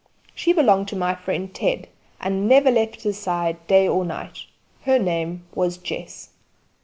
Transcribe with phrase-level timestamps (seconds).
[0.33, 1.87] She belonged to my friend Ted,
[2.19, 4.47] and never left his side day or night.
[4.85, 6.29] Her name was Jess.